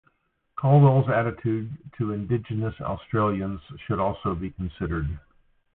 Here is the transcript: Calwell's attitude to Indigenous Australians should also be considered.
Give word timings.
Calwell's 0.57 1.07
attitude 1.11 1.69
to 1.95 2.11
Indigenous 2.13 2.73
Australians 2.81 3.61
should 3.85 3.99
also 3.99 4.33
be 4.33 4.49
considered. 4.49 5.07